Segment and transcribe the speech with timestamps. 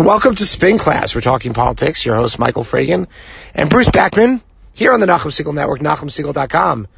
[0.00, 1.14] And welcome to Spin Class.
[1.14, 2.06] We're talking politics.
[2.06, 3.06] Your host, Michael Fragin
[3.54, 4.40] and Bruce Backman
[4.72, 6.88] here on the Nachum Segal Network, NachumSegal.com.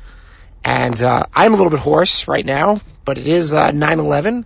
[0.63, 4.45] And, uh, I'm a little bit hoarse right now, but it is, uh, 9-11,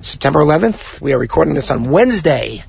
[0.00, 1.00] September 11th.
[1.00, 2.64] We are recording this on Wednesday,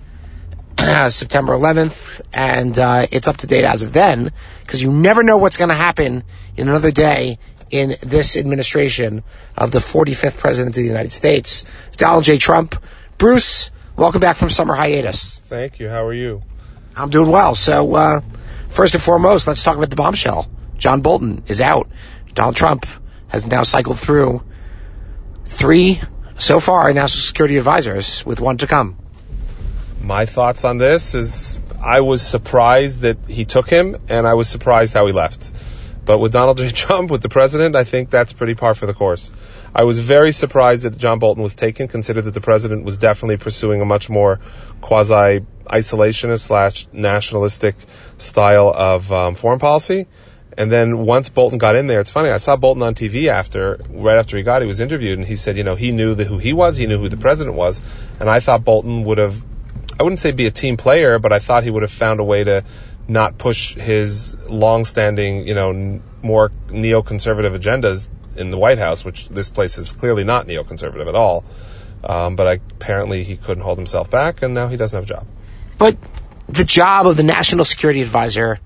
[1.10, 5.38] September 11th, and, uh, it's up to date as of then, because you never know
[5.38, 6.24] what's going to happen
[6.56, 7.40] in another day
[7.72, 9.24] in this administration
[9.58, 11.66] of the 45th President of the United States,
[11.98, 12.38] Donald J.
[12.38, 12.76] Trump.
[13.18, 15.40] Bruce, welcome back from summer hiatus.
[15.46, 15.90] Thank you.
[15.90, 16.44] How are you?
[16.96, 17.56] I'm doing well.
[17.56, 18.22] So, uh,
[18.70, 20.48] first and foremost, let's talk about the bombshell.
[20.78, 21.90] John Bolton is out.
[22.34, 22.86] Donald Trump
[23.28, 24.44] has now cycled through
[25.46, 26.02] three
[26.38, 28.98] so far national security advisors with one to come.
[30.02, 34.48] My thoughts on this is I was surprised that he took him and I was
[34.48, 35.52] surprised how he left.
[36.04, 36.70] But with Donald J.
[36.84, 39.32] Trump, with the president, I think that's pretty par for the course.
[39.78, 43.36] I was very surprised that John Bolton was taken, considered that the president was definitely
[43.36, 44.40] pursuing a much more
[44.80, 47.76] quasi isolationist slash nationalistic
[48.18, 50.08] style of um, foreign policy.
[50.58, 52.30] And then once Bolton got in there, it's funny.
[52.30, 55.36] I saw Bolton on TV after, right after he got, he was interviewed, and he
[55.36, 57.82] said, you know, he knew the, who he was, he knew who the president was,
[58.22, 59.44] and I thought Bolton would have,
[60.00, 62.24] I wouldn't say be a team player, but I thought he would have found a
[62.24, 62.64] way to
[63.10, 68.08] not push his long-standing, you know, more neoconservative agendas
[68.38, 71.44] in the White House, which this place is clearly not neoconservative at all.
[72.04, 75.14] Um, but I, apparently he couldn't hold himself back, and now he doesn't have a
[75.14, 75.28] job.
[75.78, 75.98] But
[76.48, 78.60] the job of the national security advisor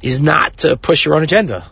[0.00, 1.64] is not to push your own agenda.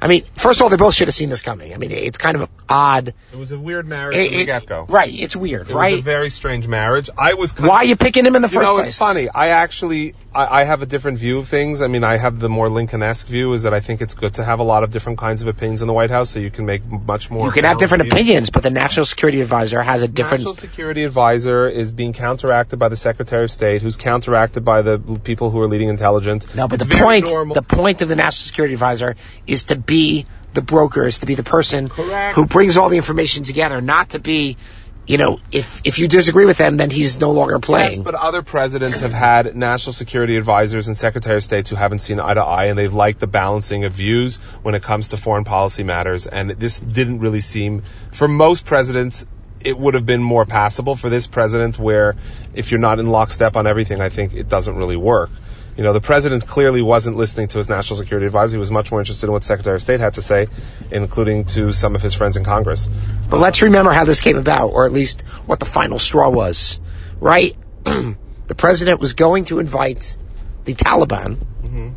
[0.00, 1.72] I mean, first of all, they both should have seen this coming.
[1.72, 3.08] I mean, it's kind of odd.
[3.32, 4.86] It was a weird marriage It- from the get-go.
[4.90, 5.92] right, it's weird, It right?
[5.94, 7.08] was a very strange marriage.
[7.16, 7.52] I was.
[7.52, 8.90] Kind Why are you picking him in the You first know, place?
[8.90, 9.28] it's funny.
[9.34, 11.80] I actually, I, I have a different view of things.
[11.80, 14.44] I mean, I have the more Lincoln-esque view is that I think it's good to
[14.44, 16.66] have a lot of different kinds of opinions in the White House so you can
[16.66, 17.46] make much more.
[17.46, 18.12] You can have different views.
[18.12, 20.42] opinions, but the national security advisor has a different.
[20.42, 24.98] National Security Advisor is being counteracted by the Secretary of State, who's counteracted by the
[25.24, 26.54] people who are leading intelligence.
[26.54, 27.54] No, but It's the point, normal.
[27.54, 29.16] the point of the national security advisor
[29.46, 32.34] is to be the broker, is to be the person Correct.
[32.36, 34.56] who brings all the information together, not to be,
[35.06, 37.92] you know, if if you disagree with them, then he's no longer playing.
[37.92, 42.00] Yes, but other presidents have had national security advisors and secretary of states who haven't
[42.00, 45.16] seen eye to eye, and they've liked the balancing of views when it comes to
[45.16, 46.26] foreign policy matters.
[46.26, 49.24] And this didn't really seem, for most presidents,
[49.60, 50.96] it would have been more passable.
[50.96, 52.16] For this president, where
[52.54, 55.30] if you're not in lockstep on everything, I think it doesn't really work.
[55.76, 58.56] You know, the president clearly wasn't listening to his national security advisor.
[58.56, 60.46] He was much more interested in what Secretary of State had to say,
[60.90, 62.88] including to some of his friends in Congress.
[63.28, 66.80] But let's remember how this came about, or at least what the final straw was,
[67.20, 67.54] right?
[67.84, 70.16] the president was going to invite
[70.64, 71.90] the Taliban mm-hmm.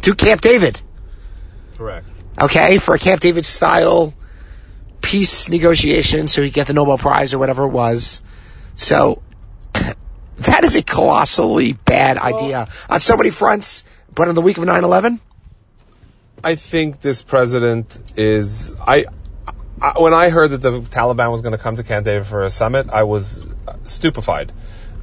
[0.00, 0.80] to Camp David,
[1.76, 2.06] Correct.
[2.40, 4.14] okay, for a Camp David style
[5.00, 8.22] peace negotiation so he'd get the Nobel Prize or whatever it was.
[8.76, 9.22] So,
[10.40, 13.84] that is a colossally bad idea on so many fronts,
[14.14, 15.20] but on the week of 9-11?
[16.42, 18.74] I think this president is.
[18.76, 19.04] I,
[19.80, 22.44] I when I heard that the Taliban was going to come to Camp David for
[22.44, 23.46] a summit, I was
[23.84, 24.52] stupefied,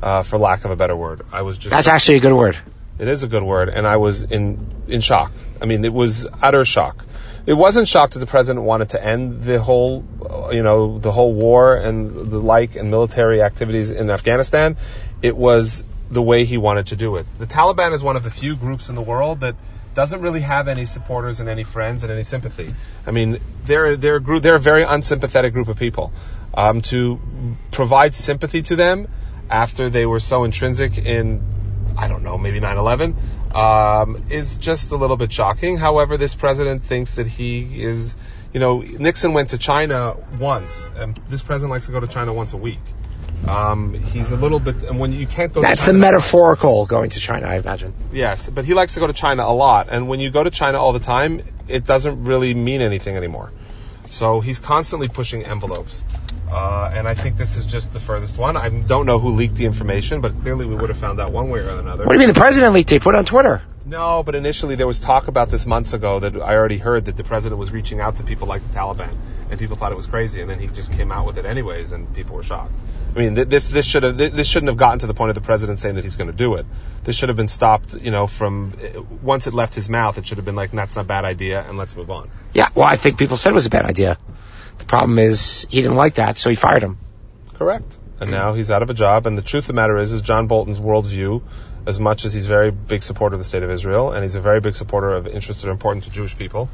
[0.02, 1.22] uh, for lack of a better word.
[1.32, 1.70] I was just.
[1.70, 2.58] That's actually a good word.
[2.98, 5.32] It is a good word, and I was in in shock.
[5.62, 7.06] I mean, it was utter shock.
[7.48, 11.14] It wasn't shock that the president wanted to end the whole, uh, you know, the
[11.14, 14.76] whole war and the like and military activities in Afghanistan.
[15.22, 15.82] It was
[16.12, 17.26] the way he wanted to do it.
[17.40, 19.56] The Taliban is one of the few groups in the world that
[19.94, 22.76] doesn't really have any supporters and any friends and any sympathy.
[23.08, 26.12] I mean, they're they're a group, they're a very unsympathetic group of people.
[26.54, 27.20] Um, to
[27.72, 29.08] provide sympathy to them
[29.50, 31.42] after they were so intrinsic in
[31.98, 33.16] I don't know, maybe 9/11,
[33.56, 35.78] um, is just a little bit shocking.
[35.78, 38.16] However, this president thinks that he is,
[38.54, 42.34] you know, Nixon went to China once, and this president likes to go to China
[42.34, 42.80] once a week.
[43.48, 47.20] Um, he's a little bit, and when you can't go, That's the metaphorical going to
[47.20, 47.94] China, I imagine.
[48.12, 50.50] Yes, but he likes to go to China a lot, and when you go to
[50.50, 53.52] China all the time, it doesn't really mean anything anymore.
[54.10, 56.04] So he's constantly pushing envelopes.
[56.50, 58.56] Uh, and I think this is just the furthest one.
[58.56, 61.50] I don't know who leaked the information, but clearly we would have found out one
[61.50, 62.06] way or another.
[62.06, 63.02] What do you mean the president leaked it?
[63.02, 63.62] Put it on Twitter.
[63.86, 67.16] No, but initially there was talk about this months ago that I already heard that
[67.16, 69.10] the president was reaching out to people like the Taliban,
[69.50, 71.94] and people thought it was crazy, and then he just came out with it anyways,
[71.94, 72.74] and people were shocked.
[73.16, 75.42] I mean, this this should have this shouldn't have gotten to the point of the
[75.42, 76.66] president saying that he's going to do it.
[77.04, 80.18] This should have been stopped, you know, from uh, once it left his mouth.
[80.18, 82.30] It should have been like, that's not a bad idea, and let's move on.
[82.54, 84.18] Yeah, well, I think people said it was a bad idea.
[84.80, 86.98] The problem is he didn't like that, so he fired him.
[87.54, 87.98] Correct.
[88.20, 89.28] And now he's out of a job.
[89.28, 91.44] And the truth of the matter is, is John Bolton's worldview,
[91.86, 94.36] as much as he's a very big supporter of the state of Israel, and he's
[94.36, 96.70] a very big supporter of interests that are important to Jewish people,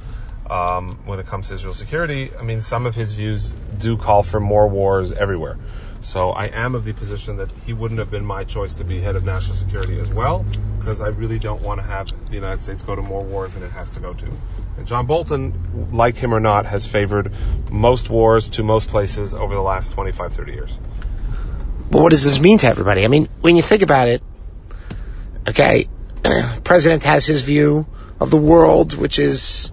[0.50, 4.24] um, when it comes to Israel security, I mean, some of his views do call
[4.24, 5.58] for more wars everywhere.
[6.04, 9.00] So I am of the position that he wouldn't have been my choice to be
[9.00, 10.46] head of national security as well,
[10.78, 13.64] because I really don't want to have the United States go to more wars than
[13.64, 14.26] it has to go to.
[14.78, 17.32] And John Bolton, like him or not, has favored
[17.72, 20.78] most wars to most places over the last 25, 30 years.
[21.90, 23.06] But what does this mean to everybody?
[23.06, 24.22] I mean, when you think about it,
[25.48, 25.86] okay,
[26.66, 27.88] president has his view
[28.20, 29.72] of the world, which is,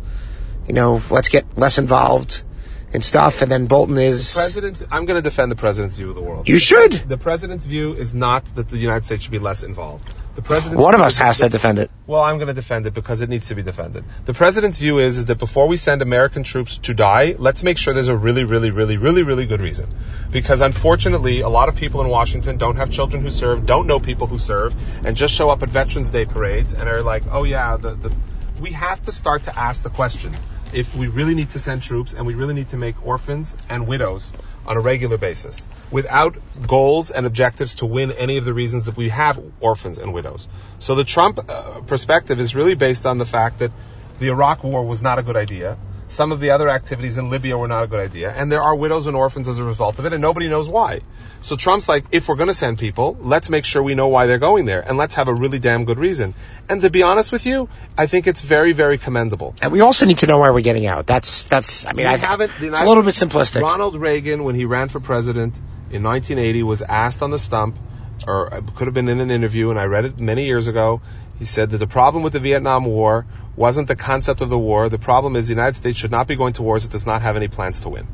[0.69, 2.44] you know, let's get less involved
[2.93, 4.35] in stuff, and then Bolton is.
[4.35, 6.49] President, I'm going to defend the president's view of the world.
[6.49, 6.93] You should.
[6.93, 10.09] The president's view is not that the United States should be less involved.
[10.35, 10.81] The president.
[10.81, 11.91] One of us has to defend it.
[12.07, 14.05] Well, I'm going to defend it because it needs to be defended.
[14.25, 17.79] The president's view is, is that before we send American troops to die, let's make
[17.79, 19.89] sure there's a really, really, really, really, really good reason.
[20.31, 24.01] Because unfortunately, a lot of people in Washington don't have children who serve, don't know
[24.01, 27.45] people who serve, and just show up at Veterans Day parades and are like, oh
[27.45, 28.13] yeah, the, the,
[28.61, 30.35] we have to start to ask the question
[30.72, 33.87] if we really need to send troops and we really need to make orphans and
[33.87, 34.32] widows
[34.67, 36.37] on a regular basis without
[36.67, 40.46] goals and objectives to win any of the reasons that we have orphans and widows.
[40.78, 43.72] So the Trump uh, perspective is really based on the fact that
[44.19, 45.76] the Iraq war was not a good idea.
[46.11, 48.33] Some of the other activities in Libya were not a good idea.
[48.33, 51.03] And there are widows and orphans as a result of it, and nobody knows why.
[51.41, 54.27] So Trump's like, if we're going to send people, let's make sure we know why
[54.27, 56.35] they're going there, and let's have a really damn good reason.
[56.69, 59.55] And to be honest with you, I think it's very, very commendable.
[59.62, 61.07] And we also need to know why we're getting out.
[61.07, 63.63] That's, that's, I mean, I haven't- it's a little bit simplistic.
[63.63, 65.55] Ronald Reagan, when he ran for president
[65.93, 67.79] in 1980, was asked on the stump,
[68.27, 71.01] or uh, could have been in an interview, and I read it many years ago.
[71.39, 73.25] He said that the problem with the Vietnam War
[73.61, 74.89] wasn't the concept of the war.
[74.89, 77.23] The problem is the United States should not be going to wars it does not
[77.23, 78.07] have any plans to win.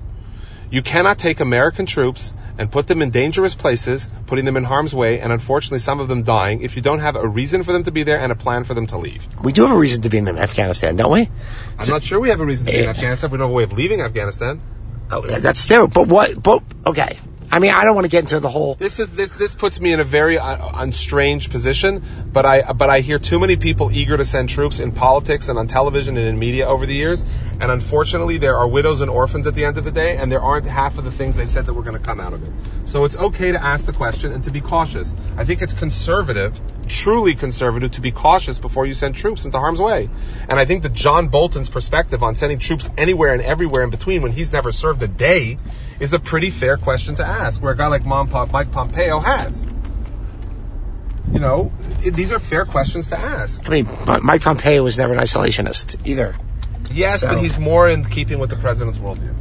[0.71, 4.93] You cannot take American troops and put them in dangerous places, putting them in harm's
[4.93, 7.85] way, and unfortunately some of them dying, if you don't have a reason for them
[7.85, 9.29] to be there and a plan for them to leave.
[9.41, 11.29] We do have a reason to be in Afghanistan, don't we?
[11.79, 12.97] I'm not sure we have a reason to be in Eh.
[12.97, 13.31] Afghanistan.
[13.31, 14.61] We don't have a way of leaving Afghanistan.
[15.13, 15.87] Oh, that's there.
[15.87, 17.19] But what, but, okay.
[17.51, 19.81] I mean, I don't want to get into the whole, This is this this puts
[19.81, 22.03] me in a very uh, unstrange position,
[22.33, 25.59] but I but I hear too many people eager to send troops in politics and
[25.59, 27.25] on television and in media over the years,
[27.61, 30.41] and unfortunately there are widows and orphans at the end of the day, and there
[30.41, 32.53] aren't half of the things they said that were going to come out of it.
[32.89, 35.15] So it's okay to ask the question and to be cautious.
[35.37, 39.81] I think it's conservative, truly conservative, to be cautious before you send troops into harm's
[39.81, 40.11] way.
[40.49, 44.23] And I think that John Bolton's perspective on sending troops anywhere and everywhere in between
[44.23, 45.59] when he's never served a day
[46.01, 49.67] is a pretty fair question to ask, where a guy like Mike Pompeo has.
[51.33, 51.73] You know,
[52.03, 53.67] these are fair questions to ask.
[53.67, 53.89] I mean,
[54.23, 56.37] Mike Pompeo was never an isolationist either.
[56.93, 59.35] Yes, So- but he's more in keeping with the president's worldview.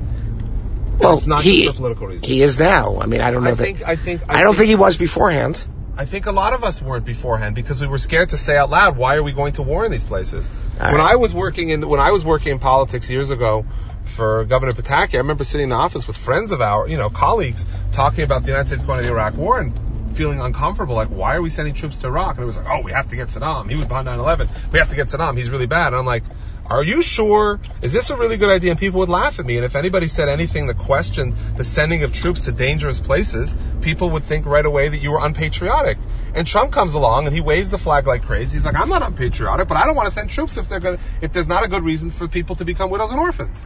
[0.97, 2.27] Well, it's not he, just for political reasons.
[2.27, 2.99] he is now.
[3.01, 4.97] I mean, I don't know I that, think, I think, I don't think he was
[4.97, 5.63] beforehand.
[5.97, 8.69] I think a lot of us weren't beforehand because we were scared to say out
[8.69, 10.49] loud, "Why are we going to war in these places?"
[10.81, 11.11] All when right.
[11.13, 13.65] I was working in when I was working in politics years ago
[14.05, 17.09] for Governor Pataki, I remember sitting in the office with friends of our, you know,
[17.09, 19.73] colleagues talking about the United States going to the Iraq War and
[20.15, 22.81] feeling uncomfortable, like, "Why are we sending troops to Iraq?" And it was like, "Oh,
[22.81, 23.69] we have to get Saddam.
[23.69, 24.47] He was behind 9/11.
[24.71, 25.37] We have to get Saddam.
[25.37, 26.23] He's really bad." And I'm like.
[26.67, 27.59] Are you sure?
[27.83, 28.71] Is this a really good idea?
[28.71, 29.57] And people would laugh at me.
[29.57, 34.09] And if anybody said anything that questioned the sending of troops to dangerous places, people
[34.11, 35.99] would think right away that you were unpatriotic.
[36.33, 38.57] And Trump comes along and he waves the flag like crazy.
[38.57, 40.97] He's like, I'm not unpatriotic, but I don't want to send troops if they're going
[41.21, 43.63] if there's not a good reason for people to become widows and orphans.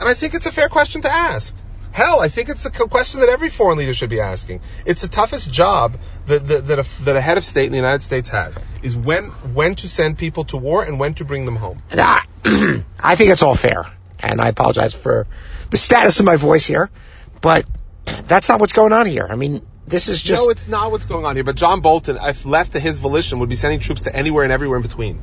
[0.00, 1.54] And I think it's a fair question to ask.
[1.92, 4.60] Hell, I think it's a question that every foreign leader should be asking.
[4.84, 7.78] It's the toughest job that, that, that, a, that a head of state in the
[7.78, 11.46] United States has, is when, when to send people to war and when to bring
[11.46, 11.78] them home.
[11.90, 12.22] I,
[13.00, 13.90] I think it's all fair.
[14.18, 15.26] And I apologize for
[15.70, 16.90] the status of my voice here,
[17.40, 17.64] but
[18.26, 19.26] that's not what's going on here.
[19.28, 21.44] I mean, this is just, no, it's not what's going on here.
[21.44, 24.52] But John Bolton, if left to his volition, would be sending troops to anywhere and
[24.52, 25.22] everywhere in between.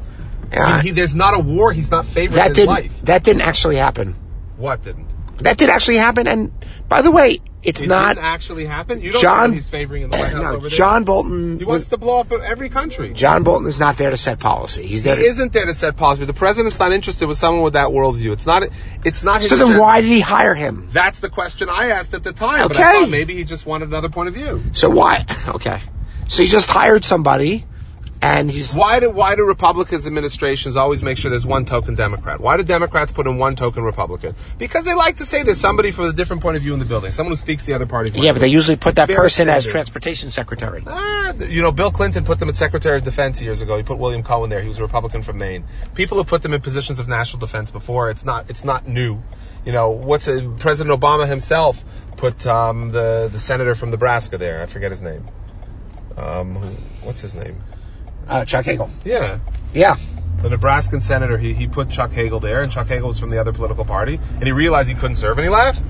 [0.52, 3.02] uh, he, there's not a war he's not favoring that didn't, life.
[3.04, 4.16] that didn't actually happen.
[4.64, 5.10] What didn't?
[5.40, 6.26] That did actually happen.
[6.28, 6.52] And
[6.88, 9.02] by the way, it's It not, didn't actually happen.
[9.02, 10.78] You don't John- know he's favoring in the White House no, over there.
[10.78, 13.12] John Bolton he was, wants to blow up every country.
[13.14, 14.86] John Bolton is not there to set policy.
[14.86, 16.24] He's there He to, isn't there to set policy.
[16.24, 18.32] The president's not interested with someone with that worldview.
[18.32, 18.64] It's not.
[19.04, 19.50] It's not his.
[19.50, 19.82] so then agenda.
[19.82, 20.88] why did he hire him?
[20.94, 22.70] That's the question I asked at the time.
[22.70, 22.84] But Okay.
[22.84, 24.64] I thought maybe he just wanted another point of view.
[24.72, 25.82] So why, okay.
[26.30, 27.66] So he just hired somebody
[28.24, 32.40] and he's, Why do Why do Republicans administrations always make sure there's one token Democrat?
[32.40, 34.34] Why do Democrats put in one token Republican?
[34.58, 36.86] Because they like to say there's somebody from a different point of view in the
[36.86, 39.50] building, someone who speaks the other party's yeah, but they usually put that Very person
[39.50, 40.84] as transportation secretary.
[40.88, 43.76] Ah, you know, Bill Clinton put them as Secretary of Defense years ago.
[43.76, 44.62] He put William Cohen there.
[44.62, 45.66] He was a Republican from Maine.
[45.94, 48.10] People have put them in positions of national defense before.
[48.10, 48.50] It's not.
[48.50, 49.22] It's not new.
[49.66, 51.84] You know, what's a, President Obama himself
[52.16, 54.62] put um, the the senator from Nebraska there.
[54.62, 55.26] I forget his name.
[56.18, 56.56] Um,
[57.04, 57.62] what's his name?
[58.28, 58.90] Uh, Chuck Hagel.
[59.04, 59.40] Yeah,
[59.74, 59.96] Yeah.
[60.42, 61.38] the Nebraskan senator.
[61.38, 64.20] He he put Chuck Hagel there, and Chuck Hagel was from the other political party,
[64.36, 65.84] and he realized he couldn't serve, and he left.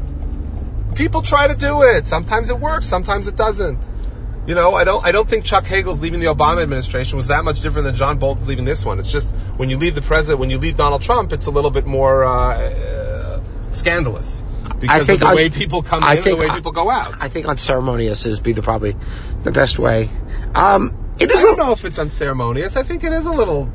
[0.96, 2.08] people try to do it.
[2.08, 3.80] Sometimes it works, sometimes it doesn't.
[4.46, 7.44] You know, I don't I don't think Chuck Hagel's leaving the Obama administration was that
[7.46, 9.00] much different than John Bolton's leaving this one.
[9.00, 11.72] It's just when you leave the president, when you leave Donald Trump, it's a little
[11.72, 13.40] bit more uh, uh,
[13.72, 14.44] scandalous
[14.80, 16.56] because think of the I- way people come I in, think and the way I-
[16.58, 17.16] people go out.
[17.22, 18.96] I think unceremonious is be the probably
[19.44, 20.10] the best way.
[20.54, 22.76] Um, it I don't a- know if it's unceremonious.
[22.78, 23.70] I think it is a little.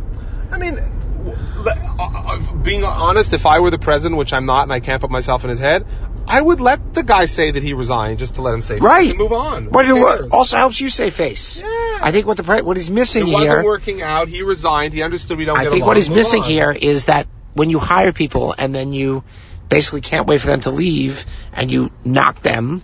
[0.51, 4.73] I mean, uh, uh, being honest, if I were the president, which I'm not, and
[4.73, 5.85] I can't put myself in his head,
[6.27, 9.11] I would let the guy say that he resigned just to let him say Right.
[9.11, 9.69] and move on.
[9.69, 11.61] But it also helps you say face.
[11.63, 11.99] Yeah.
[12.01, 13.65] I think what the what is missing it wasn't here.
[13.65, 14.29] working out.
[14.29, 14.95] He resigned.
[14.95, 15.89] He understood we don't I get think along.
[15.89, 16.49] what is missing on.
[16.49, 19.25] here is that when you hire people and then you
[19.69, 22.83] basically can't wait for them to leave and you knock them,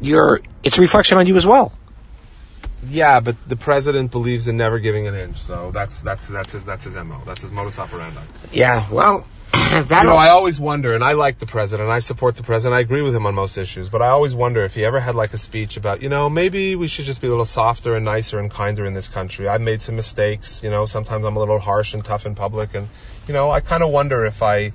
[0.00, 1.72] you're it's a reflection on you as well.
[2.86, 6.64] Yeah, but the president believes in never giving an inch, so that's that's that's his
[6.64, 7.22] that's his mo.
[7.26, 8.20] That's his modus operandi.
[8.52, 8.86] Yeah.
[8.90, 11.88] Well, that You know, I always wonder, and I like the president.
[11.88, 12.76] I support the president.
[12.76, 15.14] I agree with him on most issues, but I always wonder if he ever had
[15.14, 18.04] like a speech about, you know, maybe we should just be a little softer and
[18.04, 19.48] nicer and kinder in this country.
[19.48, 20.62] I've made some mistakes.
[20.62, 22.88] You know, sometimes I'm a little harsh and tough in public, and
[23.26, 24.72] you know, I kind of wonder if I,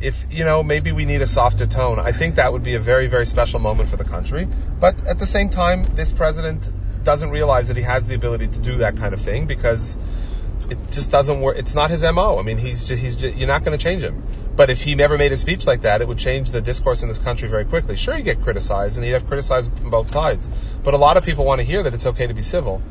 [0.00, 1.98] if you know, maybe we need a softer tone.
[1.98, 4.48] I think that would be a very very special moment for the country.
[4.80, 6.68] But at the same time, this president
[7.04, 9.96] doesn't realize that he has the ability to do that kind of thing because
[10.70, 11.58] it just doesn't work.
[11.58, 12.38] It's not his mo.
[12.38, 14.22] I mean, he's just, he's just, you're not going to change him.
[14.54, 17.08] But if he never made a speech like that, it would change the discourse in
[17.08, 17.96] this country very quickly.
[17.96, 20.48] Sure, he'd get criticized, and he'd have criticized from both sides.
[20.82, 22.82] But a lot of people want to hear that it's okay to be civil.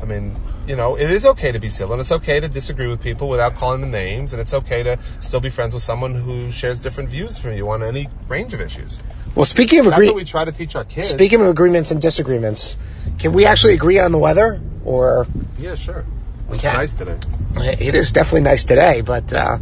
[0.00, 2.86] I mean, you know, it is okay to be civil, and it's okay to disagree
[2.88, 6.14] with people without calling them names, and it's okay to still be friends with someone
[6.14, 8.98] who shares different views from you on any range of issues.
[9.34, 11.08] well, speaking of That's agree- what we try to teach our kids.
[11.08, 12.78] speaking of agreements and disagreements,
[13.18, 14.60] can we actually agree on the weather?
[14.84, 15.26] Or
[15.58, 16.04] yeah, sure.
[16.50, 16.74] It's can.
[16.74, 17.18] nice today.
[17.56, 19.58] it is definitely nice today, but uh,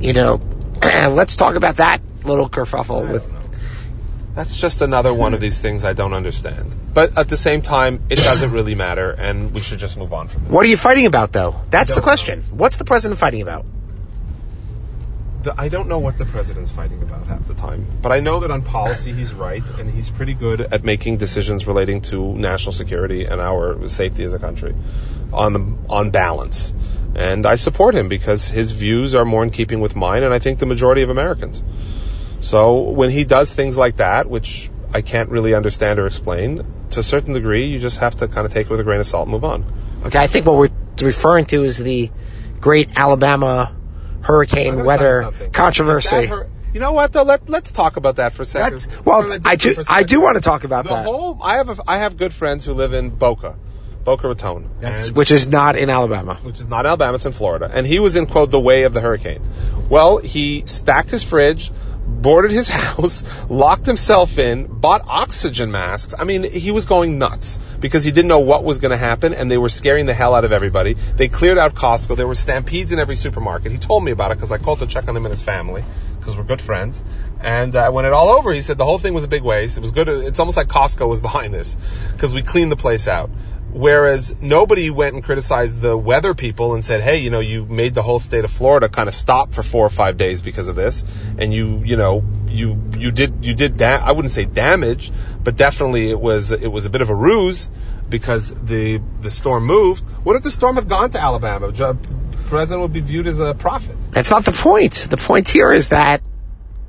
[0.00, 0.40] you know,
[0.82, 3.33] let's talk about that little kerfuffle with.
[4.34, 4.42] Know.
[4.42, 6.74] That's just another one of these things I don't understand.
[6.92, 10.28] But at the same time, it doesn't really matter, and we should just move on
[10.28, 10.52] from this.
[10.52, 11.60] What are you fighting about, though?
[11.70, 12.44] That's the question.
[12.50, 13.64] What's the president fighting about?
[15.42, 18.40] The, I don't know what the president's fighting about half the time, but I know
[18.40, 22.72] that on policy he's right, and he's pretty good at making decisions relating to national
[22.72, 24.74] security and our safety as a country,
[25.34, 26.72] on the, on balance.
[27.14, 30.38] And I support him because his views are more in keeping with mine, and I
[30.38, 31.62] think the majority of Americans.
[32.44, 37.00] So when he does things like that, which I can't really understand or explain, to
[37.00, 39.06] a certain degree, you just have to kind of take it with a grain of
[39.06, 39.64] salt and move on.
[40.04, 40.68] Okay, I think what we're
[41.02, 42.10] referring to is the
[42.60, 43.74] great Alabama
[44.20, 44.84] hurricane gonna tell you
[45.32, 46.26] weather controversy.
[46.26, 47.12] That You know what?
[47.12, 48.78] Though let let's talk about that for a second.
[48.80, 49.70] That's, well, gonna I do.
[49.70, 50.08] in for a I second.
[50.08, 51.42] do want to talk about The that, whole.
[51.42, 53.56] I have a, I have good friends who live in Boca,
[54.04, 56.34] Boca Raton, That's- and- which is not in Alabama.
[56.42, 57.70] which is not Alabama, it's in Florida.
[57.72, 59.40] And he was in, quote, the way of the hurricane.
[59.88, 61.70] Well, he stacked his fridge,
[62.22, 66.14] boarded his house, locked himself in, bought oxygen masks.
[66.18, 69.34] I mean, he was going nuts because he didn't know what was going to happen
[69.34, 70.94] and they were scaring the hell out of everybody.
[70.94, 72.16] They cleared out Costco.
[72.16, 73.72] There were stampedes in every supermarket.
[73.72, 75.84] He told me about it because I called to check on him and his family
[76.18, 77.02] because we're good friends.
[77.40, 79.76] And uh, when it all over, he said the whole thing was a big waste.
[79.76, 80.08] It was good.
[80.08, 81.76] It's almost like Costco was behind this
[82.12, 83.30] because we cleaned the place out.
[83.74, 87.92] Whereas nobody went and criticized the weather people and said, "Hey, you know, you made
[87.92, 90.76] the whole state of Florida kind of stop for four or five days because of
[90.76, 91.02] this,
[91.38, 95.10] and you, you know, you you did you did da- I wouldn't say damage,
[95.42, 97.68] but definitely it was it was a bit of a ruse
[98.08, 100.04] because the the storm moved.
[100.22, 101.72] What if the storm had gone to Alabama?
[101.72, 101.98] Jo-
[102.46, 103.96] President would be viewed as a prophet.
[104.12, 105.08] That's not the point.
[105.10, 106.22] The point here is that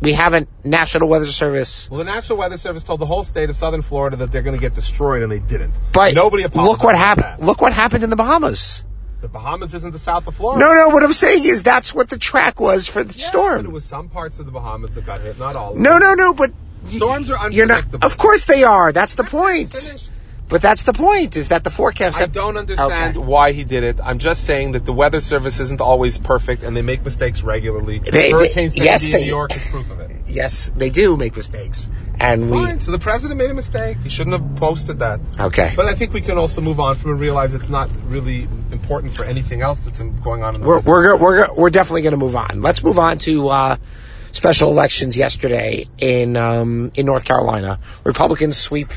[0.02, 1.90] we have a National Weather Service.
[1.90, 4.56] Well, the National Weather Service told the whole state of Southern Florida that they're going
[4.56, 5.74] to get destroyed, and they didn't.
[5.94, 7.46] But nobody look what happened.
[7.46, 8.86] Look what happened in the Bahamas.
[9.22, 10.60] The Bahamas isn't the south of Florida.
[10.64, 10.90] No, no.
[10.90, 13.26] What I'm saying is that's what the track was for the Yeah, But it
[13.62, 13.72] storm.
[13.72, 15.74] was some parts of the Bahamas that got hit, not all.
[15.76, 16.00] No, them.
[16.02, 16.34] no, no.
[16.34, 16.52] But
[16.86, 17.78] Storms are you're not.
[17.78, 18.06] unpredictable.
[18.06, 18.92] Of course they are.
[18.92, 20.10] That's the It's point.
[20.48, 21.38] But that's the point.
[21.38, 22.20] Is that the forecast?
[22.20, 23.26] I don't understand Okay.
[23.26, 24.00] why he did it.
[24.04, 27.98] I'm just saying that the weather service isn't always perfect, and they make mistakes regularly.
[28.00, 30.12] They- Hurricane Sandy yes, in they- New York is proof of it.
[30.28, 32.58] yes, they do make mistakes, and we.
[32.58, 32.80] Fine.
[32.82, 33.98] So the president made a mistake.
[34.04, 35.20] He shouldn't have posted that.
[35.40, 35.74] Okay.
[35.76, 39.16] But I think we can also move on from and realize it's not really important
[39.16, 42.18] for anything else that's going on in the we're we're we're we're definitely going to
[42.18, 42.62] move on.
[42.62, 43.78] Let's move on to uh,
[44.32, 47.80] special elections yesterday in um, in North Carolina.
[48.04, 48.90] Republicans sweep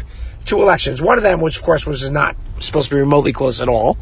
[0.48, 1.00] two elections.
[1.00, 3.96] One of them, which of course was not supposed to be remotely close at all,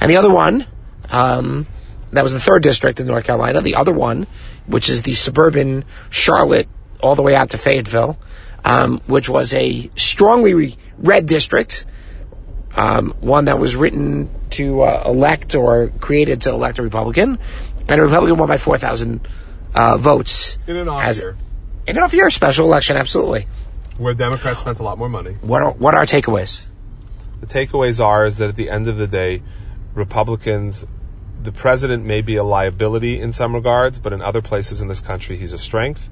[0.00, 0.66] and the other one,
[1.10, 1.66] um,
[2.12, 3.60] that was the third district in North Carolina.
[3.60, 4.26] The other one,
[4.66, 6.68] which is the suburban Charlotte
[7.00, 8.18] all the way out to Fayetteville,
[8.64, 11.84] um, which was a strongly re- red district
[12.76, 17.38] um, one that was written to uh, elect or created to elect a Republican,
[17.88, 19.20] and a Republican won by 4,000
[19.74, 21.36] uh, votes in an off as- year.
[21.86, 23.46] in an off year special election, absolutely.
[23.98, 25.36] Where Democrats spent a lot more money.
[25.40, 26.64] What are, what are our takeaways?
[27.40, 29.42] The takeaways are is that at the end of the day,
[29.94, 30.86] Republicans,
[31.42, 35.00] the president may be a liability in some regards, but in other places in this
[35.00, 36.08] country, he's a strength.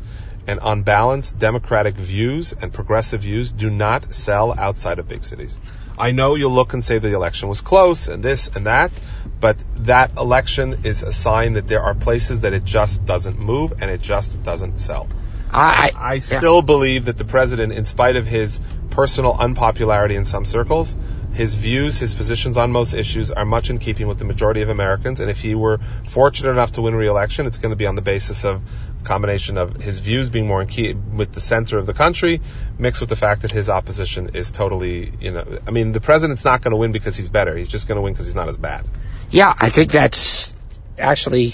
[0.47, 5.61] And on balance, Democratic views and progressive views do not sell outside of big cities.
[5.99, 8.91] I know you'll look and say the election was close and this and that,
[9.39, 13.83] but that election is a sign that there are places that it just doesn't move
[13.83, 15.09] and it just doesn't sell.
[15.53, 16.61] I, I still yeah.
[16.63, 20.97] believe that the president, in spite of his personal unpopularity in some circles,
[21.33, 24.69] his views, his positions on most issues are much in keeping with the majority of
[24.69, 25.21] Americans.
[25.21, 25.79] And if he were
[26.09, 28.63] fortunate enough to win re-election, it's going to be on the basis of
[29.01, 32.41] a combination of his views being more in key with the center of the country,
[32.79, 36.45] mixed with the fact that his opposition is totally, you know, I mean, the president's
[36.45, 37.57] not going to win because he's better.
[37.57, 38.85] He's just going to win because he's not as bad.
[39.31, 40.55] Yeah, I think that's
[40.99, 41.53] actually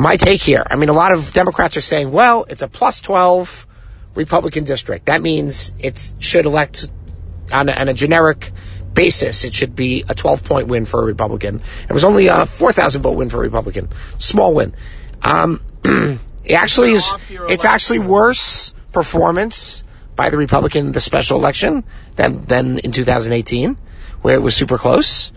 [0.00, 0.66] my take here.
[0.68, 3.66] I mean, a lot of Democrats are saying, well, it's a plus 12
[4.14, 5.06] Republican district.
[5.06, 6.90] That means it should elect
[7.52, 8.50] on a, on a generic
[8.94, 11.60] basis, it should be a 12 point win for a Republican.
[11.88, 13.90] It was only a 4,000 vote win for a Republican.
[14.18, 14.74] Small win.
[15.22, 19.84] Um, it actually is, it's actually worse performance
[20.16, 21.84] by the Republican in the special election
[22.16, 23.76] than, than in 2018,
[24.22, 25.30] where it was super close.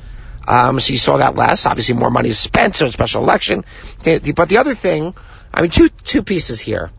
[0.48, 1.66] Um, so you saw that less.
[1.66, 3.64] Obviously, more money is spent, so special election.
[4.04, 5.16] But the other thing,
[5.54, 6.92] I mean, two two pieces here.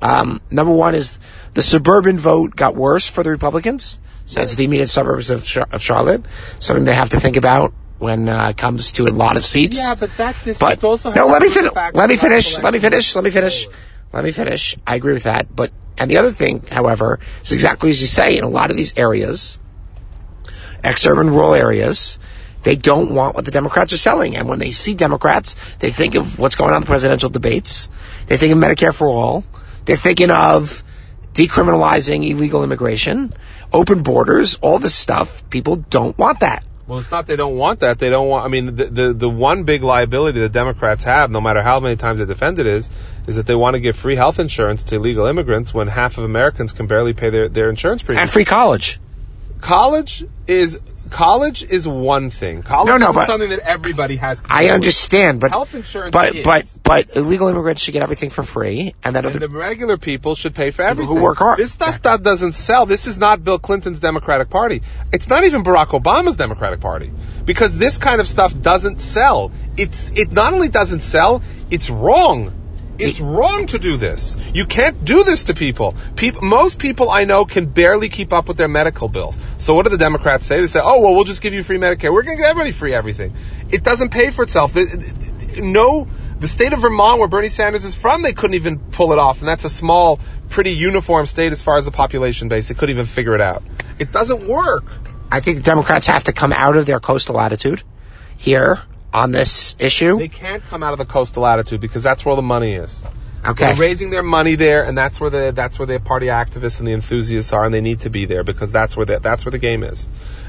[0.00, 1.18] Um, number one is
[1.54, 4.00] the suburban vote got worse for the Republicans.
[4.26, 6.24] So it's the immediate suburbs of, Char- of Charlotte.
[6.58, 9.78] Something they have to think about when uh, it comes to a lot of seats.
[9.78, 11.28] Yeah, but that but, also no.
[11.28, 11.72] Let me finish.
[11.72, 12.58] Let me finish.
[12.58, 13.14] Let me finish.
[13.14, 13.68] Let me finish.
[14.12, 14.76] Let me finish.
[14.86, 15.54] I agree with that.
[15.54, 18.36] But and the other thing, however, is exactly as you say.
[18.36, 19.58] In a lot of these areas,
[20.82, 22.18] ex-urban rural areas,
[22.62, 24.36] they don't want what the Democrats are selling.
[24.36, 27.88] And when they see Democrats, they think of what's going on in the presidential debates.
[28.26, 29.44] They think of Medicare for all.
[29.84, 30.84] They're thinking of
[31.32, 33.32] decriminalizing illegal immigration,
[33.72, 35.48] open borders, all this stuff.
[35.50, 36.64] People don't want that.
[36.86, 37.98] Well, it's not they don't want that.
[37.98, 38.44] They don't want.
[38.44, 41.96] I mean, the, the the one big liability the Democrats have, no matter how many
[41.96, 42.90] times they defend it, is
[43.26, 46.24] is that they want to give free health insurance to illegal immigrants when half of
[46.24, 49.00] Americans can barely pay their their insurance premium and free college.
[49.60, 50.80] College is
[51.12, 52.62] college is one thing.
[52.62, 54.42] College no, no, is but something that everybody has.
[54.48, 56.12] I understand, but health insurance.
[56.12, 56.44] But is.
[56.44, 60.34] but but illegal immigrants should get everything for free, and then and the regular people
[60.34, 61.14] should pay for everything.
[61.14, 61.58] Who work hard.
[61.58, 62.86] This stuff that doesn't sell.
[62.86, 64.82] This is not Bill Clinton's Democratic Party.
[65.12, 67.12] It's not even Barack Obama's Democratic Party
[67.44, 69.52] because this kind of stuff doesn't sell.
[69.76, 72.61] It's it not only doesn't sell, it's wrong.
[73.08, 74.36] It's wrong to do this.
[74.54, 75.94] You can't do this to people.
[76.16, 76.42] people.
[76.42, 79.38] Most people I know can barely keep up with their medical bills.
[79.58, 80.60] So what do the Democrats say?
[80.60, 82.12] They say, "Oh well, we'll just give you free Medicare.
[82.12, 83.34] We're going to give everybody free everything."
[83.70, 84.76] It doesn't pay for itself.
[85.58, 86.06] No,
[86.40, 89.40] the state of Vermont, where Bernie Sanders is from, they couldn't even pull it off,
[89.40, 92.68] and that's a small, pretty uniform state as far as the population base.
[92.68, 93.62] They couldn't even figure it out.
[93.98, 94.84] It doesn't work.
[95.30, 97.82] I think Democrats have to come out of their coastal attitude
[98.36, 100.18] here on this issue?
[100.18, 103.02] They can't come out of the coastal attitude because that's where all the money is.
[103.44, 103.66] Okay.
[103.66, 106.86] They're raising their money there, and that's where the that's where the party activists and
[106.86, 109.50] the enthusiasts are, and they need to be there because that's where the, that's where
[109.50, 110.06] the game is.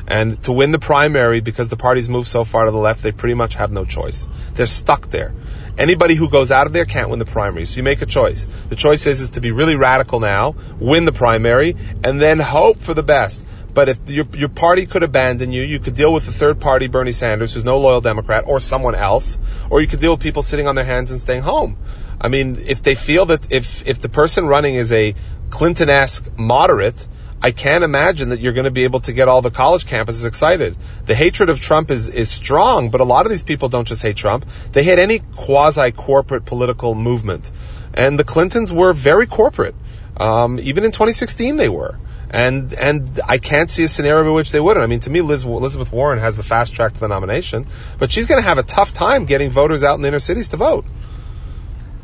[0.08, 3.12] And to win the primary, because the parties move so far to the left, they
[3.12, 4.28] pretty much have no choice.
[4.54, 5.34] They're stuck there.
[5.76, 7.65] Anybody who goes out of there can't win the primary.
[7.65, 8.45] So you make a choice.
[8.69, 12.78] The choice is, is to be really radical now, win the primary, and then hope
[12.78, 13.43] for the best.
[13.74, 16.88] But if your, your party could abandon you, you could deal with the third party,
[16.88, 20.44] Bernie Sanders, who's no loyal Democrat, or someone else, or you could deal with people
[20.44, 21.78] sitting on their hands and staying home.
[22.22, 25.16] I mean, if they feel that if, if the person running is a
[25.50, 27.08] Clinton-esque moderate,
[27.42, 30.26] I can't imagine that you're going to be able to get all the college campuses
[30.26, 30.76] excited.
[31.06, 34.02] The hatred of Trump is, is strong, but a lot of these people don't just
[34.02, 34.46] hate Trump.
[34.72, 37.52] They hate any quasi-corporate political movement.
[37.94, 39.76] And the Clintons were very corporate.
[40.16, 41.98] Um, even in 2016 they were
[42.34, 44.84] and and I can't see a scenario in which they wouldn't.
[44.84, 47.67] I mean, to me, Liz, Elizabeth Warren has the fast track to the nomination,
[48.00, 50.48] but she's going to have a tough time getting voters out in the inner cities
[50.48, 50.86] to vote.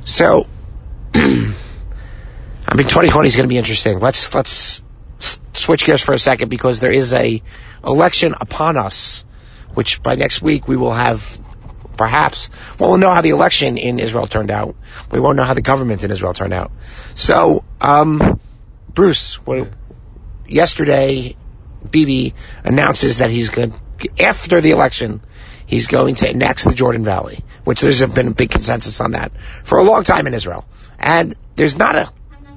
[0.05, 0.45] So,
[1.15, 1.55] I mean,
[2.87, 3.99] 2020 is going to be interesting.
[3.99, 4.83] Let's let's
[5.53, 7.41] switch gears for a second because there is a
[7.83, 9.25] election upon us,
[9.73, 11.39] which by next week we will have
[11.97, 14.75] perhaps, well, we'll know how the election in Israel turned out.
[15.11, 16.71] We won't know how the government in Israel turned out.
[17.15, 18.39] So, um,
[18.93, 19.67] Bruce, what,
[20.51, 21.35] yesterday,
[21.89, 22.33] Bibi
[22.63, 23.73] announces that he's going
[24.19, 25.21] after the election,
[25.65, 29.31] he's going to annex the Jordan Valley, which there's been a big consensus on that
[29.63, 30.65] for a long time in Israel.
[30.97, 32.11] And there's not a,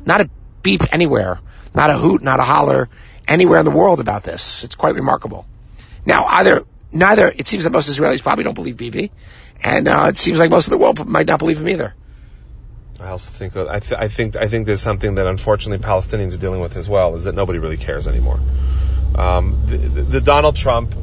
[0.07, 0.31] not a
[0.63, 1.41] beep anywhere,
[1.75, 2.89] not a hoot, not a holler
[3.27, 4.65] anywhere in the world about this.
[4.65, 5.47] It's quite remarkable.
[6.05, 9.11] Now, either, neither, it seems that most Israelis probably don't believe Bibi,
[9.63, 11.95] and uh, it seems like most of the world might not believe him either.
[13.03, 16.39] I also think I, th- I think I think there's something that unfortunately Palestinians are
[16.39, 18.41] dealing with as well is that nobody really cares anymore.
[19.15, 20.95] Um, the, the, Donald Trump,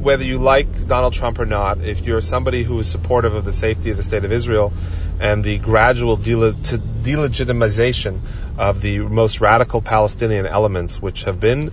[0.00, 3.52] whether you like Donald Trump or not, if you're somebody who is supportive of the
[3.52, 4.72] safety of the state of Israel
[5.18, 8.20] and the gradual delegitimization
[8.58, 11.72] of the most radical Palestinian elements, which have been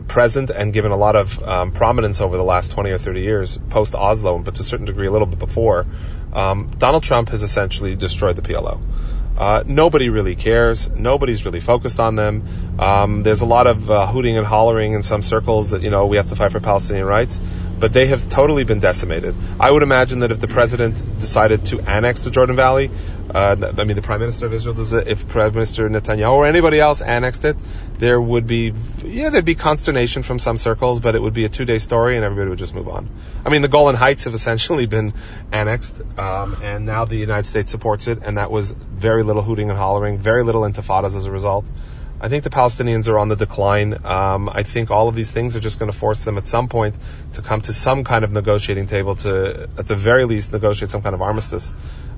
[0.00, 3.58] present and given a lot of um, prominence over the last 20 or 30 years,
[3.70, 5.86] post Oslo, but to a certain degree a little bit before,
[6.32, 8.80] um, Donald Trump has essentially destroyed the PLO.
[9.36, 10.88] Uh, nobody really cares.
[10.88, 12.78] Nobody's really focused on them.
[12.78, 16.06] Um, there's a lot of uh, hooting and hollering in some circles that you know
[16.06, 17.38] we have to fight for Palestinian rights,
[17.78, 19.34] but they have totally been decimated.
[19.60, 22.90] I would imagine that if the president decided to annex the Jordan Valley,
[23.34, 26.46] uh, I mean the prime minister of Israel does it, if Prime Minister Netanyahu or
[26.46, 27.56] anybody else annexed it,
[27.98, 28.72] there would be
[29.04, 32.16] yeah there'd be consternation from some circles, but it would be a two day story
[32.16, 33.08] and everybody would just move on.
[33.44, 35.12] I mean the Golan Heights have essentially been
[35.52, 39.70] annexed, um, and now the United States supports it, and that was very little hooting
[39.70, 41.64] and hollering, very little intifadas as a result.
[42.18, 44.04] I think the Palestinians are on the decline.
[44.04, 46.68] Um, I think all of these things are just going to force them at some
[46.68, 46.94] point
[47.34, 51.02] to come to some kind of negotiating table to, at the very least, negotiate some
[51.02, 51.72] kind of armistice.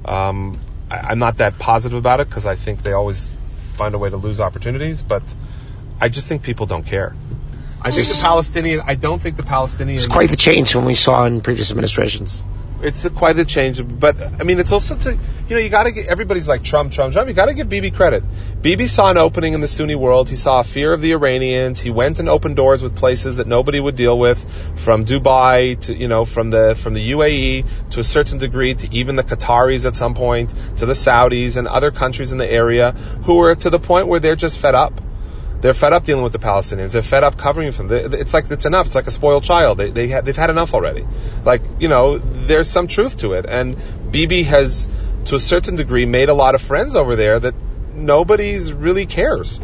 [0.04, 0.58] Um,
[0.88, 3.28] I, am not that positive about it because I think they always
[3.76, 5.22] find a way to lose opportunities, but
[6.00, 7.16] I just think people don't care.
[7.82, 8.82] I think the Palestinian.
[8.84, 9.96] I don't think the Palestinian.
[9.96, 12.44] It's quite the change from we saw in previous administrations
[12.82, 13.82] it's a, quite a change.
[13.86, 16.92] But I mean, it's also to you know you got to get everybody's like Trump,
[16.92, 17.28] Trump, Trump.
[17.28, 18.22] You got to give Bibi credit.
[18.60, 20.28] Bibi saw an opening in the Sunni world.
[20.28, 21.80] He saw a fear of the Iranians.
[21.80, 24.38] He went and opened doors with places that nobody would deal with,
[24.78, 28.94] from Dubai to you know from the from the UAE to a certain degree to
[28.94, 32.92] even the Qataris at some point to the Saudis and other countries in the area
[33.24, 35.07] who were to the point where they're just fed up.
[35.60, 36.92] They're fed up dealing with the Palestinians.
[36.92, 38.14] They're fed up covering from them.
[38.14, 38.86] It's like it's enough.
[38.86, 39.78] It's like a spoiled child.
[39.78, 41.04] They, they they've had enough already.
[41.44, 43.46] Like you know, there's some truth to it.
[43.46, 43.76] And
[44.12, 44.88] Bibi has,
[45.26, 47.54] to a certain degree, made a lot of friends over there that
[47.92, 49.60] nobody's really cares.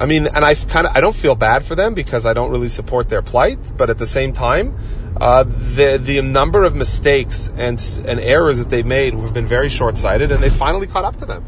[0.00, 2.52] I mean, and I kind of I don't feel bad for them because I don't
[2.52, 4.78] really support their plight, but at the same time,
[5.20, 9.68] uh, the the number of mistakes and and errors that they made have been very
[9.68, 11.44] short sighted, and they finally caught up to them.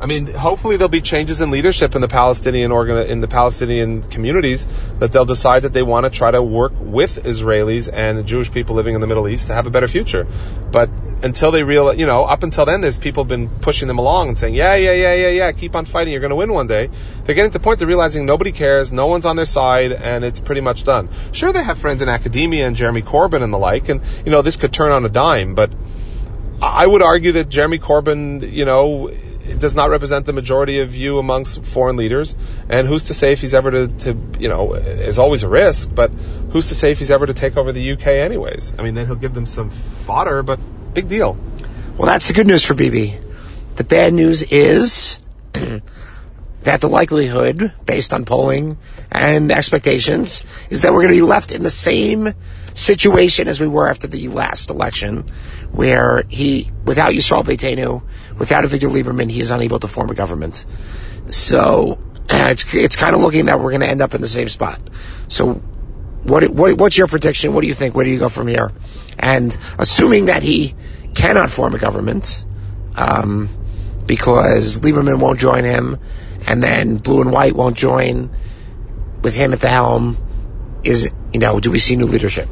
[0.00, 4.02] I mean, hopefully there'll be changes in leadership in the Palestinian organ in the Palestinian
[4.02, 4.66] communities
[5.00, 8.76] that they'll decide that they want to try to work with Israelis and Jewish people
[8.76, 10.24] living in the Middle East to have a better future.
[10.70, 10.88] But
[11.22, 14.38] until they realize, you know, up until then, there's people been pushing them along and
[14.38, 16.90] saying, yeah, yeah, yeah, yeah, yeah, keep on fighting, you're going to win one day.
[17.24, 20.24] They're getting to the point they're realizing nobody cares, no one's on their side, and
[20.24, 21.08] it's pretty much done.
[21.32, 24.42] Sure, they have friends in academia and Jeremy Corbyn and the like, and you know,
[24.42, 25.72] this could turn on a dime, but
[26.62, 29.10] I would argue that Jeremy Corbyn, you know,
[29.56, 32.36] does not represent the majority of view amongst foreign leaders.
[32.68, 35.94] And who's to say if he's ever to, to, you know, is always a risk,
[35.94, 38.74] but who's to say if he's ever to take over the UK anyways?
[38.78, 40.60] I mean, then he'll give them some fodder, but
[40.94, 41.36] big deal.
[41.96, 43.14] Well, that's the good news for Bibi.
[43.76, 45.18] The bad news is
[45.52, 48.78] that the likelihood, based on polling
[49.10, 52.34] and expectations, is that we're going to be left in the same
[52.74, 55.24] situation as we were after the last election,
[55.70, 58.02] where he, without Yisrael Beitenu,
[58.38, 60.64] without Avigdor Lieberman, he is unable to form a government.
[61.30, 61.98] So
[62.30, 64.80] it's it's kind of looking that we're going to end up in the same spot.
[65.28, 67.52] So what, what what's your prediction?
[67.52, 67.94] What do you think?
[67.94, 68.72] Where do you go from here?
[69.18, 70.74] And assuming that he
[71.14, 72.44] cannot form a government,
[72.96, 73.48] um,
[74.06, 75.98] because Lieberman won't join him,
[76.46, 78.30] and then Blue and White won't join
[79.22, 80.16] with him at the helm,
[80.84, 82.48] is you know, do we see new leadership?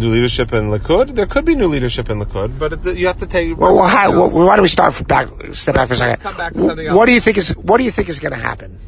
[0.00, 1.14] New leadership in Likud.
[1.14, 3.56] There could be new leadership in Likud, but it, you have to take.
[3.56, 6.22] Well, well, how, well, why don't we start back, step back for a second?
[6.22, 6.96] Come back to something else.
[6.96, 8.78] What do you think is What do you think is going to happen?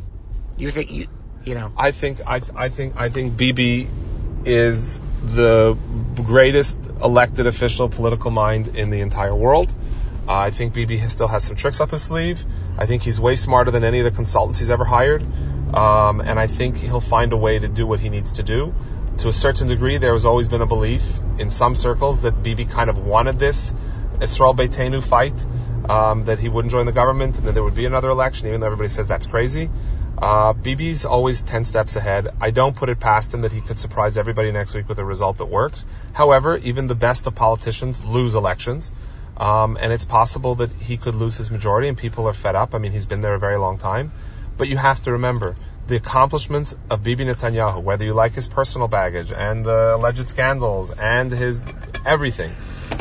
[0.57, 1.07] You think you,
[1.45, 1.73] you know?
[1.77, 3.89] I think I, I think I think Bibi
[4.45, 5.77] is the
[6.17, 9.73] greatest elected official political mind in the entire world.
[10.27, 12.45] Uh, I think Bibi still has some tricks up his sleeve.
[12.79, 15.23] I think he's way smarter than any of the consultants he's ever hired.
[15.75, 18.75] Um, and I think he'll find a way to do what he needs to do
[19.23, 21.05] to a certain degree, there has always been a belief
[21.39, 23.73] in some circles that Bibi kind of wanted this
[24.21, 25.35] Israel Beitenu fight,
[25.89, 28.61] um, that he wouldn't join the government and that there would be another election, even
[28.61, 29.71] though everybody says that's crazy.
[30.19, 32.29] Uh, Bibi's always 10 steps ahead.
[32.41, 35.05] I don't put it past him that he could surprise everybody next week with a
[35.05, 35.87] result that works.
[36.13, 38.91] However, even the best of politicians lose elections.
[39.37, 42.75] Um, and it's possible that he could lose his majority and people are fed up.
[42.75, 44.11] I mean, he's been there a very long time.
[44.57, 45.55] But you have to remember,
[45.87, 50.91] the accomplishments of Bibi Netanyahu, whether you like his personal baggage and the alleged scandals
[50.91, 51.61] and his
[52.07, 52.53] everything,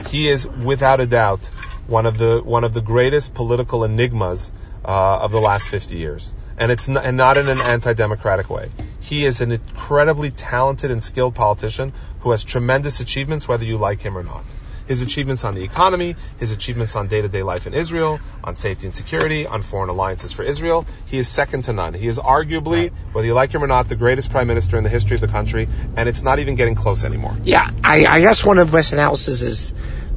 [0.10, 1.50] he is without a doubt
[1.88, 4.52] one of the one of the greatest political enigmas
[4.84, 8.72] uh, of the last 50 years, and it's and not in an anti-democratic way.
[9.00, 14.00] He is an incredibly talented and skilled politician who has tremendous achievements, whether you like
[14.02, 14.46] him or not.
[14.92, 18.94] His achievements on the economy, his achievements on day-to-day life in Israel, on safety and
[18.94, 21.94] security, on foreign alliances for Israel, he is second to none.
[21.94, 24.90] He is arguably, whether you like him or not, the greatest prime minister in the
[24.90, 27.38] history of the country, and it's not even getting close anymore.
[27.46, 29.74] Yeah, I, I guess one of the best analyses is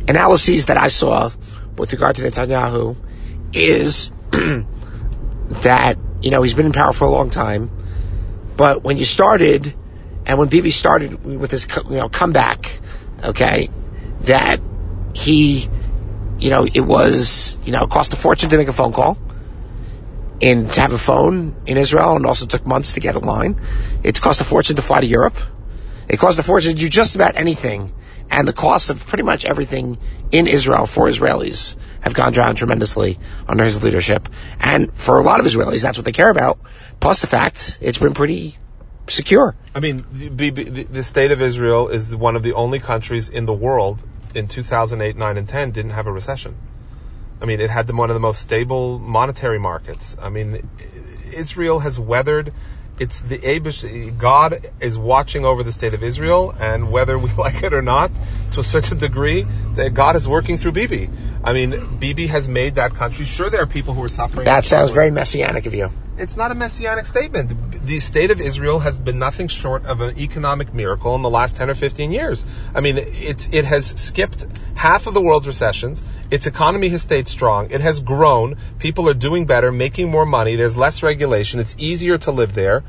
[0.09, 1.31] analyses that I saw
[1.79, 2.97] with regard to Netanyahu
[3.53, 7.71] is that you know he's been in power for a long time,
[8.57, 9.73] but when you started
[10.27, 12.81] and when Bibi started with his you know comeback,
[13.23, 13.69] okay,
[14.25, 14.61] that
[15.15, 15.69] he
[16.39, 19.17] you know it was you know it cost a fortune to make a phone call
[20.43, 23.61] and to have a phone in Israel and also took months to get a line.
[24.03, 25.37] It cost a fortune to fly to Europe.
[26.09, 27.93] It cost a fortune to do just about anything.
[28.31, 29.99] And the cost of pretty much everything
[30.33, 34.29] in Israel for Israelis have gone down tremendously under his leadership.
[34.61, 36.59] And for a lot of Israelis, that's what they care about.
[37.01, 38.57] Plus the fact it's been pretty
[39.09, 39.55] secure.
[39.75, 43.45] I mean, the, the, the state of Israel is one of the only countries in
[43.45, 44.03] the world
[44.37, 46.57] in 2008, 9, and 10 didn't have a recession.
[47.41, 50.17] I mean, it had one of the most stable monetary markets.
[50.21, 50.69] I mean,
[51.33, 52.53] Israel has weathered
[52.99, 57.63] it's the Abish, God is watching over the state of Israel, and whether we like
[57.63, 58.13] it or not,
[58.53, 61.11] to a certain degree, that God is working through Bibi.
[61.43, 63.25] I mean, Bibi has made that country.
[63.25, 64.45] Sure, there are people who are suffering.
[64.45, 65.91] That sounds very messianic of you.
[66.17, 67.87] It's not a messianic statement.
[67.87, 71.57] The state of Israel has been nothing short of an economic miracle in the last
[71.57, 72.45] 10 or 15 years.
[72.73, 74.47] I mean, it's, it has skipped
[74.77, 76.03] half of the world's recessions.
[76.31, 77.71] Its economy has stayed strong.
[77.71, 78.59] It has grown.
[78.79, 80.55] People are doing better, making more money.
[80.55, 81.59] There's less regulation.
[81.59, 82.85] It's easier to live there.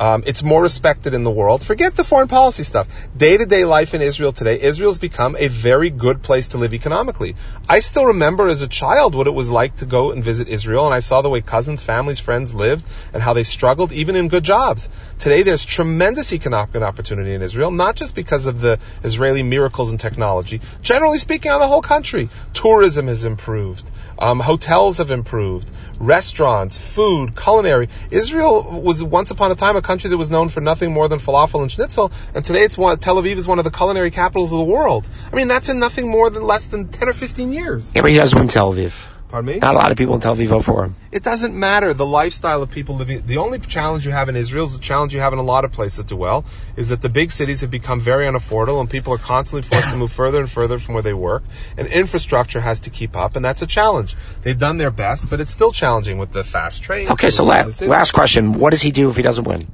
[0.00, 1.62] Um, it's more respected in the world.
[1.62, 2.88] Forget the foreign policy stuff.
[3.14, 6.72] Day to day life in Israel today, Israel's become a very good place to live
[6.72, 7.36] economically.
[7.68, 10.86] I still remember as a child what it was like to go and visit Israel,
[10.86, 14.28] and I saw the way cousins, families, friends lived and how they struggled, even in
[14.28, 14.88] good jobs.
[15.18, 20.00] Today, there's tremendous economic opportunity in Israel, not just because of the Israeli miracles and
[20.00, 20.62] technology.
[20.80, 23.90] Generally speaking, on the whole country, tourism has improved.
[24.18, 25.70] Um, hotels have improved.
[25.98, 27.90] Restaurants, food, culinary.
[28.10, 31.18] Israel was once upon a time a country that was known for nothing more than
[31.18, 34.52] falafel and schnitzel, and today it's one, Tel Aviv is one of the culinary capitals
[34.52, 35.08] of the world.
[35.32, 37.90] I mean, that's in nothing more than less than 10 or 15 years.
[37.92, 38.94] Yeah, but he doesn't win Tel Aviv.
[39.30, 39.58] Pardon me?
[39.60, 40.96] Not a lot of people in Tel Aviv vote for him.
[41.12, 41.92] It doesn't matter.
[41.94, 45.14] The lifestyle of people living, the only challenge you have in Israel is the challenge
[45.14, 46.44] you have in a lot of places that do well,
[46.76, 49.96] is that the big cities have become very unaffordable and people are constantly forced to
[49.96, 51.42] move further and further from where they work.
[51.76, 54.16] And infrastructure has to keep up and that's a challenge.
[54.42, 57.10] They've done their best, but it's still challenging with the fast trains.
[57.10, 58.52] Okay, so la- last question.
[58.52, 59.68] What does he do if he doesn't win?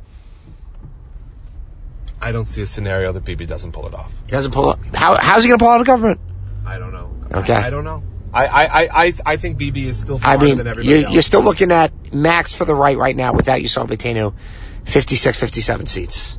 [2.20, 4.12] I don't see a scenario that Bibi doesn't pull it off.
[4.26, 4.78] He doesn't pull up.
[4.94, 6.20] How, how's he going to pull out of government?
[6.64, 7.12] I don't know.
[7.40, 7.52] Okay.
[7.52, 8.02] I, I don't know.
[8.32, 11.14] I, I, I, I think Bibi is still I mean, than everybody you, else.
[11.14, 14.34] you're still looking at max for the right right now without Yisrael Beitenu,
[14.84, 16.38] 56, 57 seats.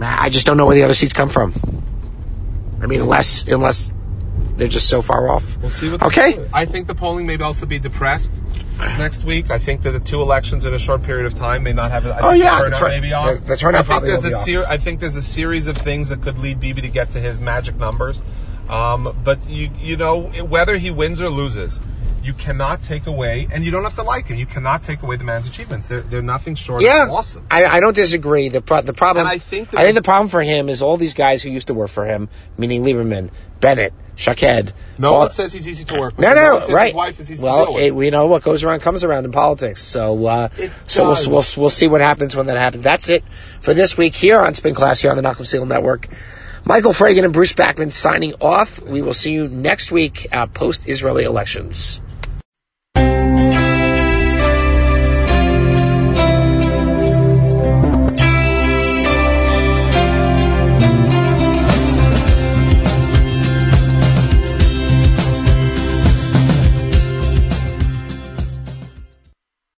[0.00, 1.52] I just don't know where the other seats come from.
[2.80, 3.92] I mean, unless unless
[4.60, 5.56] they're just so far off.
[5.58, 6.02] We'll see what.
[6.02, 6.46] Okay.
[6.52, 8.30] I think the polling may also be depressed
[8.78, 9.50] next week.
[9.50, 12.06] I think that the two elections in a short period of time may not have.
[12.06, 13.34] I Oh, yeah, the the turnout tur- may be off.
[13.34, 16.10] the- the turnout I think there's a ser- I think there's a series of things
[16.10, 18.22] that could lead Bibi to get to his magic numbers.
[18.68, 21.80] Um, but you you know whether he wins or loses,
[22.22, 24.36] you cannot take away, and you don't have to like him.
[24.36, 25.88] You cannot take away the man's achievements.
[25.88, 27.46] They're they're nothing short Yeah, of awesome.
[27.50, 28.48] I, I don't disagree.
[28.48, 30.82] The pro- the problem And I think that I think the problem for him is
[30.82, 32.28] all these guys who used to work for him,
[32.58, 33.30] meaning Lieberman,
[33.60, 34.74] Bennett, Shaked.
[34.98, 36.26] No all- one says he's easy to work with.
[36.26, 36.86] No, no, says right.
[36.88, 39.32] His wife is easy to well, it, we know what goes around comes around in
[39.32, 39.82] politics.
[39.82, 40.48] So, uh,
[40.86, 42.84] so we'll, we'll we'll see what happens when that happens.
[42.84, 43.24] That's it
[43.60, 46.08] for this week here on Spin Class here on the Nachum Segal Network.
[46.64, 48.78] Michael Fragin and Bruce Backman signing off.
[48.82, 52.02] We will see you next week uh, post Israeli elections.